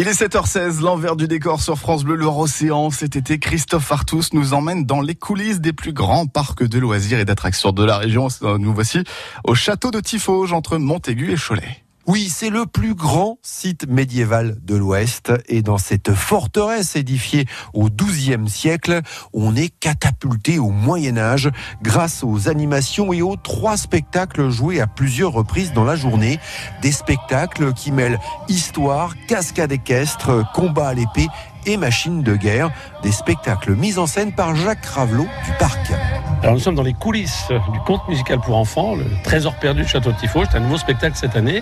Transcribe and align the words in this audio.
Il 0.00 0.08
est 0.08 0.18
7h16, 0.18 0.80
l'envers 0.80 1.14
du 1.14 1.28
décor 1.28 1.60
sur 1.60 1.76
France 1.76 2.04
Bleu, 2.04 2.14
Loire 2.14 2.38
Océan. 2.38 2.88
Cet 2.88 3.16
été, 3.16 3.38
Christophe 3.38 3.92
Artus 3.92 4.32
nous 4.32 4.54
emmène 4.54 4.86
dans 4.86 5.02
les 5.02 5.14
coulisses 5.14 5.60
des 5.60 5.74
plus 5.74 5.92
grands 5.92 6.24
parcs 6.24 6.66
de 6.66 6.78
loisirs 6.78 7.18
et 7.18 7.26
d'attractions 7.26 7.72
de 7.72 7.84
la 7.84 7.98
région. 7.98 8.28
Nous 8.40 8.72
voici 8.72 9.04
au 9.44 9.54
château 9.54 9.90
de 9.90 10.00
Tifauge 10.00 10.54
entre 10.54 10.78
Montaigu 10.78 11.32
et 11.32 11.36
Cholet. 11.36 11.84
Oui, 12.12 12.28
c'est 12.28 12.50
le 12.50 12.66
plus 12.66 12.96
grand 12.96 13.38
site 13.40 13.86
médiéval 13.86 14.56
de 14.64 14.74
l'Ouest 14.74 15.32
et 15.46 15.62
dans 15.62 15.78
cette 15.78 16.12
forteresse 16.12 16.96
édifiée 16.96 17.44
au 17.72 17.88
XIIe 17.88 18.48
siècle, 18.48 19.00
on 19.32 19.54
est 19.54 19.68
catapulté 19.68 20.58
au 20.58 20.70
Moyen 20.70 21.16
Âge 21.18 21.50
grâce 21.82 22.24
aux 22.24 22.48
animations 22.48 23.12
et 23.12 23.22
aux 23.22 23.36
trois 23.36 23.76
spectacles 23.76 24.50
joués 24.50 24.80
à 24.80 24.88
plusieurs 24.88 25.30
reprises 25.30 25.72
dans 25.72 25.84
la 25.84 25.94
journée. 25.94 26.40
Des 26.82 26.90
spectacles 26.90 27.72
qui 27.74 27.92
mêlent 27.92 28.18
histoire, 28.48 29.14
cascade 29.28 29.70
équestre, 29.70 30.44
combat 30.52 30.88
à 30.88 30.94
l'épée 30.94 31.28
et 31.66 31.76
machines 31.76 32.22
de 32.22 32.36
guerre. 32.36 32.70
Des 33.02 33.12
spectacles 33.12 33.74
mis 33.74 33.98
en 33.98 34.06
scène 34.06 34.32
par 34.32 34.54
Jacques 34.54 34.84
Ravelot 34.84 35.26
du 35.44 35.52
parc. 35.58 35.92
Alors 36.42 36.54
nous 36.54 36.60
sommes 36.60 36.74
dans 36.74 36.82
les 36.82 36.94
coulisses 36.94 37.48
du 37.72 37.78
conte 37.80 38.08
musical 38.08 38.40
pour 38.40 38.56
enfants, 38.56 38.94
le 38.94 39.04
trésor 39.24 39.54
perdu 39.56 39.82
du 39.82 39.88
château 39.88 40.10
de 40.10 40.16
Tifo. 40.16 40.42
C'est 40.50 40.56
un 40.56 40.60
nouveau 40.60 40.78
spectacle 40.78 41.14
cette 41.14 41.36
année. 41.36 41.60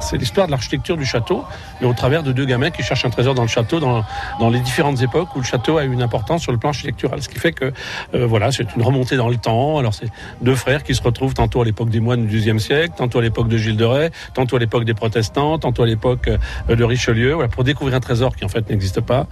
C'est 0.00 0.16
l'histoire 0.16 0.46
de 0.46 0.50
l'architecture 0.50 0.96
du 0.96 1.04
château, 1.04 1.44
mais 1.80 1.86
au 1.86 1.92
travers 1.92 2.22
de 2.22 2.32
deux 2.32 2.46
gamins 2.46 2.70
qui 2.70 2.82
cherchent 2.82 3.04
un 3.04 3.10
trésor 3.10 3.34
dans 3.34 3.42
le 3.42 3.48
château, 3.48 3.80
dans, 3.80 4.02
dans 4.40 4.48
les 4.48 4.60
différentes 4.60 5.02
époques 5.02 5.28
où 5.36 5.40
le 5.40 5.44
château 5.44 5.76
a 5.76 5.84
eu 5.84 5.92
une 5.92 6.00
importance 6.00 6.40
sur 6.40 6.52
le 6.52 6.58
plan 6.58 6.70
architectural. 6.70 7.22
Ce 7.22 7.28
qui 7.28 7.38
fait 7.38 7.52
que 7.52 7.72
euh, 8.14 8.26
voilà, 8.26 8.50
c'est 8.50 8.74
une 8.74 8.82
remontée 8.82 9.16
dans 9.16 9.28
le 9.28 9.36
temps. 9.36 9.78
Alors 9.78 9.92
c'est 9.92 10.08
deux 10.40 10.54
frères 10.54 10.84
qui 10.84 10.94
se 10.94 11.02
retrouvent 11.02 11.34
tantôt 11.34 11.60
à 11.60 11.64
l'époque 11.66 11.90
des 11.90 12.00
moines 12.00 12.26
du 12.26 12.38
XIIe 12.38 12.60
siècle, 12.60 12.94
tantôt 12.96 13.18
à 13.18 13.22
l'époque 13.22 13.48
de 13.48 13.58
Gilles 13.58 13.76
de 13.76 13.84
Rais, 13.84 14.10
tantôt 14.32 14.56
à 14.56 14.58
l'époque 14.58 14.84
des 14.84 14.94
protestants, 14.94 15.58
tantôt 15.58 15.82
à 15.82 15.86
l'époque 15.86 16.28
euh, 16.70 16.76
de 16.76 16.84
Richelieu, 16.84 17.36
pour 17.50 17.62
découvrir 17.62 17.96
un 17.96 18.00
trésor 18.00 18.34
qui 18.36 18.46
en 18.46 18.48
fait 18.48 18.70
n'existe 18.70 19.02
pas. 19.02 19.26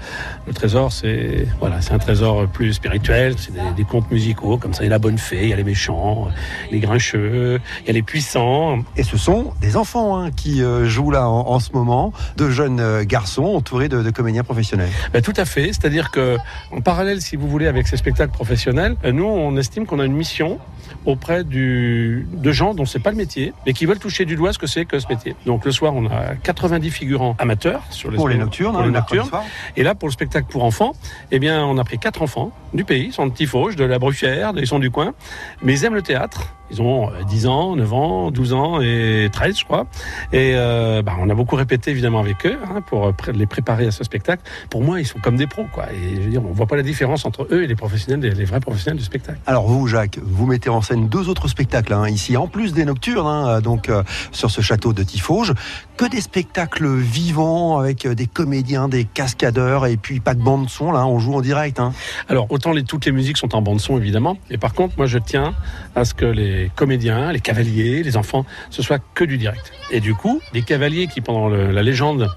Le 0.47 0.53
trésor, 0.53 0.93
c'est 0.93 1.47
voilà, 1.61 1.81
c'est 1.81 1.93
un 1.93 1.99
trésor 1.99 2.47
plus 2.49 2.73
spirituel, 2.73 3.35
c'est 3.39 3.53
des, 3.53 3.61
des 3.77 3.85
contes 3.85 4.11
musicaux 4.11 4.59
comme 4.59 4.75
ça 4.75 4.83
il 4.83 4.87
y 4.87 4.89
a 4.89 4.91
la 4.91 4.99
bonne 4.99 5.19
fée, 5.19 5.45
il 5.45 5.49
y 5.49 5.53
a 5.53 5.57
les 5.57 5.65
méchants, 5.65 6.29
les 6.71 6.81
grincheux, 6.81 7.61
il 7.81 7.87
y 7.87 7.91
a 7.91 7.93
les 7.93 8.03
puissants. 8.03 8.81
Et 8.97 9.03
ce 9.03 9.17
sont 9.17 9.53
des 9.61 9.77
enfants 9.77 10.19
hein, 10.19 10.31
qui 10.31 10.63
euh, 10.63 10.87
jouent 10.87 11.11
là 11.11 11.29
en, 11.29 11.61
ce 11.61 11.73
moment, 11.73 12.13
de 12.37 12.51
jeunes 12.51 12.81
euh, 12.81 13.05
garçons 13.05 13.45
entourés 13.45 13.89
de, 13.89 14.11
comédiens 14.11 14.43
professionnels. 14.43 14.91
Ben, 15.13 15.23
tout 15.23 15.33
à 15.37 15.45
fait, 15.45 15.67
c'est-à-dire 15.69 16.11
que 16.11 16.37
en 16.71 16.81
parallèle, 16.81 17.23
si 17.23 17.37
vous 17.37 17.49
voulez, 17.49 17.67
avec 17.67 17.87
ces 17.87 17.97
spectacles 17.97 18.33
professionnels, 18.33 18.97
euh, 19.05 19.13
nous 19.13 19.25
on 19.25 19.57
estime 19.57 19.87
qu'on 19.87 20.01
a 20.01 20.05
une 20.05 20.15
mission 20.15 20.59
auprès 21.05 21.45
du, 21.45 22.27
de 22.33 22.53
gens 22.53 22.75
dont 22.75 22.85
c'est 22.85 22.99
pas 22.99 23.11
le 23.11 23.17
métier, 23.17 23.53
mais 23.67 23.73
qui 23.73 23.87
veulent 23.87 23.99
toucher 23.99 24.25
du 24.25 24.37
doigt 24.37 24.53
ce 24.53 24.59
que 24.59 24.67
c'est 24.67 24.85
que 24.85 24.99
ce 24.99 25.09
métier. 25.09 25.35
Donc 25.47 25.65
le 25.65 25.73
soir, 25.73 25.95
on 25.95 26.07
a 26.07 26.35
90 26.43 26.91
figurants 26.91 27.37
amateurs 27.39 27.83
sur 27.91 28.11
les 28.11 28.17
pour 28.17 28.29
les 28.29 28.37
nocturnes, 28.37 28.73
pour 28.73 28.83
les 28.83 28.89
hein, 28.89 28.93
nocturnes. 28.93 29.31
Et 29.77 29.83
là, 29.83 29.92
pour 29.95 30.09
le 30.09 30.13
spectacle 30.13 30.47
pour 30.51 30.65
enfants, 30.65 30.95
eh 31.31 31.39
bien, 31.39 31.65
on 31.65 31.79
a 31.79 31.85
pris 31.85 31.99
quatre 31.99 32.23
enfants 32.23 32.53
du 32.73 32.85
pays, 32.85 33.07
ils 33.07 33.13
sont 33.13 33.27
de 33.27 33.33
Tifauge, 33.33 33.77
de 33.77 33.85
la 33.85 33.99
Bruffière, 33.99 34.53
ils 34.57 34.67
sont 34.67 34.79
du 34.79 34.91
coin, 34.91 35.15
mais 35.63 35.75
ils 35.75 35.85
aiment 35.85 35.95
le 35.95 36.03
théâtre. 36.03 36.55
Ils 36.73 36.81
ont 36.81 37.11
10 37.29 37.47
euh, 37.47 37.49
ans, 37.49 37.77
9 37.77 37.93
ans, 37.93 38.31
12 38.31 38.53
ans 38.55 38.81
et 38.81 39.29
13, 39.31 39.59
je 39.59 39.65
crois. 39.65 39.87
Et 40.33 40.53
euh, 40.55 41.03
bah, 41.03 41.13
on 41.21 41.29
a 41.29 41.35
beaucoup 41.35 41.57
répété 41.57 41.91
évidemment 41.91 42.21
avec 42.21 42.47
eux 42.47 42.59
hein, 42.65 42.81
pour 42.81 43.13
les 43.33 43.47
préparer 43.47 43.87
à 43.87 43.91
ce 43.91 44.05
spectacle. 44.05 44.43
Pour 44.71 44.83
moi, 44.83 44.99
ils 45.01 45.07
sont 45.07 45.19
comme 45.19 45.37
des 45.37 45.47
pros, 45.47 45.67
quoi. 45.73 45.87
Et 45.93 46.17
je 46.17 46.21
veux 46.23 46.31
dire, 46.31 46.43
on 46.43 46.53
voit 46.53 46.67
pas 46.67 46.77
la 46.77 46.83
différence 46.83 47.27
entre 47.27 47.47
eux 47.51 47.63
et 47.63 47.67
les 47.67 47.75
professionnels, 47.75 48.35
les 48.35 48.45
vrais 48.45 48.61
professionnels 48.61 48.99
du 48.99 49.05
spectacle. 49.05 49.39
Alors 49.47 49.67
vous, 49.67 49.87
Jacques, 49.87 50.19
vous 50.23 50.47
mettez 50.47 50.71
en 50.71 50.81
scène 50.81 51.09
deux 51.09 51.29
autres 51.29 51.49
spectacles 51.49 51.93
hein, 51.93 52.09
ici, 52.09 52.37
en 52.37 52.49
plus 52.49 52.73
des 52.73 52.87
nocturnes, 52.87 53.27
hein, 53.27 53.61
donc 53.61 53.89
euh, 53.89 54.03
sur 54.31 54.51
ce 54.51 54.63
château 54.63 54.95
de 54.95 55.03
Tifauge, 55.03 55.53
que 55.99 56.07
des 56.07 56.23
spectacles 56.23 56.89
vivants 56.97 57.79
avec 57.79 58.07
des 58.07 58.27
comédiens, 58.27 58.89
des 58.89 59.05
cascadeurs 59.05 59.87
et 59.87 59.97
puis 59.99 60.21
pas 60.21 60.35
de 60.35 60.43
bande 60.43 60.71
son. 60.71 60.91
Là, 60.91 61.07
on 61.07 61.19
joue 61.19 61.35
en 61.35 61.43
direct. 61.43 61.81
Alors 62.29 62.47
autant 62.51 62.73
les, 62.73 62.83
toutes 62.83 63.05
les 63.05 63.13
musiques 63.13 63.37
sont 63.37 63.55
en 63.55 63.63
bande 63.63 63.81
son 63.81 63.99
évidemment, 63.99 64.39
et 64.51 64.59
par 64.59 64.73
contre, 64.73 64.95
moi 64.97 65.07
je 65.07 65.19
tiens 65.19 65.55
à 65.95 66.05
ce 66.05 66.15
que 66.15 66.25
les 66.25 66.62
comédiens, 66.75 67.33
les 67.33 67.41
cavaliers, 67.41 68.03
les 68.03 68.17
enfants, 68.17 68.45
ce 68.71 68.83
soit 68.83 69.03
que 69.15 69.25
du 69.25 69.39
direct. 69.39 69.73
Et 69.91 70.01
du 70.01 70.15
coup, 70.15 70.41
les 70.53 70.63
cavaliers 70.63 71.07
qui, 71.07 71.21
pendant 71.21 71.49
la 71.49 71.83
légende, 71.83 72.29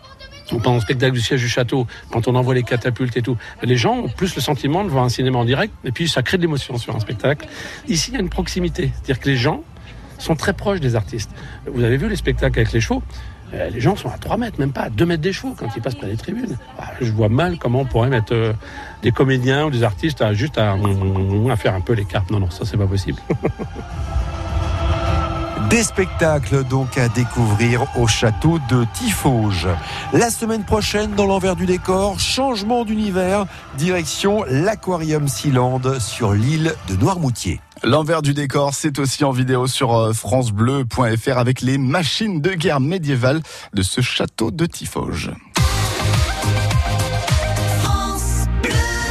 ou 0.52 0.59
pendant 0.59 0.75
le 0.75 0.81
spectacle 0.81 1.13
du 1.13 1.22
siège 1.22 1.41
du 1.41 1.50
château, 1.50 1.88
quand 2.12 2.28
on 2.28 2.35
envoie 2.35 2.53
les 2.53 2.64
catapultes 2.64 3.18
et 3.18 3.22
tout, 3.22 3.38
les 3.64 3.78
gens 3.78 3.96
ont 3.96 4.09
plus 4.09 4.35
le 4.35 4.41
sentiment 4.41 4.84
de 4.84 4.90
voir 4.90 5.03
un 5.03 5.09
cinéma 5.09 5.40
en 5.40 5.46
direct, 5.46 5.74
et 5.84 5.91
puis 5.91 6.08
ça 6.08 6.22
crée 6.22 6.38
de 6.38 6.44
l'émotion 6.44 6.78
sur 6.78 6.96
un 6.96 7.00
spectacle. 7.00 7.47
Ici, 7.88 8.12
il 8.12 8.14
y 8.14 8.18
a 8.18 8.19
une 8.19 8.30
proximité, 8.30 8.91
c'est-à-dire 8.94 9.19
que 9.19 9.30
les 9.30 9.38
gens 9.38 9.64
sont 10.18 10.35
très 10.35 10.53
proches 10.53 10.80
des 10.80 10.96
artistes. 10.96 11.31
Vous 11.66 11.84
avez 11.84 11.97
vu 11.97 12.08
les 12.08 12.16
spectacles 12.16 12.59
avec 12.59 12.72
les 12.72 12.81
chevaux? 12.81 13.03
Euh, 13.53 13.69
les 13.69 13.80
gens 13.80 13.96
sont 13.96 14.09
à 14.09 14.18
3 14.18 14.38
mètres, 14.38 14.59
même 14.59 14.72
pas 14.72 14.84
à 14.84 14.90
2 14.90 15.06
mètres 15.06 15.22
des 15.22 15.34
chevaux 15.34 15.56
quand 15.58 15.68
ils 15.75 15.81
passent 15.81 15.96
près 15.96 16.08
des 16.08 16.18
tribunes. 16.18 16.58
Bah, 16.78 16.91
je 17.00 17.12
vois 17.12 17.30
mal 17.30 17.58
comment 17.58 17.81
on 17.81 17.85
pourrait 17.85 18.09
mettre 18.09 18.34
euh, 18.34 18.53
des 19.03 19.12
comédiens 19.12 19.66
ou 19.66 19.69
des 19.69 19.84
artistes 19.84 20.22
à, 20.22 20.34
juste 20.34 20.58
à, 20.58 20.75
faire 21.58 21.75
un 21.75 21.81
peu 21.81 21.94
les 21.94 22.06
cartes. 22.06 22.31
Non, 22.31 22.40
non, 22.40 22.50
ça 22.50 22.66
c'est 22.66 22.78
pas 22.78 22.88
possible. 22.88 23.19
Des 25.70 25.84
spectacles 25.84 26.64
donc 26.64 26.98
à 26.98 27.09
découvrir 27.09 27.86
au 27.98 28.08
château 28.08 28.59
de 28.70 28.86
Tifauge. 28.94 29.68
La 30.14 30.30
semaine 30.30 30.64
prochaine, 30.64 31.12
dans 31.16 31.26
l'envers 31.26 31.56
du 31.56 31.66
décor, 31.66 32.20
changement 32.20 32.86
d'univers, 32.86 33.46
direction 33.78 34.44
l'aquarium 34.48 35.28
Sealand 35.28 35.81
sur 36.00 36.34
l'île 36.34 36.76
de 36.88 36.96
Noirmoutier. 36.96 37.62
L'envers 37.84 38.22
du 38.22 38.34
décor, 38.34 38.74
c'est 38.74 39.00
aussi 39.00 39.24
en 39.24 39.31
vidéo 39.31 39.68
sur 39.68 39.96
euh, 39.96 40.14
francebleu.fr 40.14 41.38
avec 41.38 41.62
les 41.62 41.78
machines 41.78 42.42
de 42.42 42.52
guerre 42.52 42.80
médiévales 42.80 43.42
de 43.74 43.82
ce 43.82 44.02
château 44.02 44.52
de 44.52 44.66
Tifauge. 44.66 45.32